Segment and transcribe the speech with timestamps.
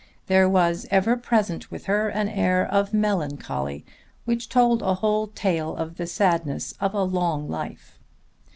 [0.25, 3.85] There was ever present with her an air of melancholy
[4.25, 7.99] which told a whole tale of the sadness of a long life.